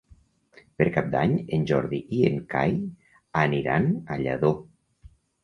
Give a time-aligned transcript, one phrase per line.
[0.79, 2.73] Per Cap d'Any en Jordi i en Cai
[3.45, 4.53] aniran a Lladó.